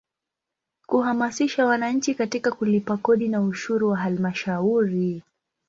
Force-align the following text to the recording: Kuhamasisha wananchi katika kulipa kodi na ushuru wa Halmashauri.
Kuhamasisha 0.85 1.65
wananchi 1.65 2.15
katika 2.15 2.51
kulipa 2.51 2.97
kodi 2.97 3.27
na 3.29 3.41
ushuru 3.41 3.89
wa 3.89 3.97
Halmashauri. 3.97 5.23